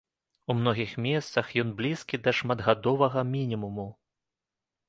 [0.51, 3.87] У многіх месцах ён блізкі да шматгадовага мінімуму.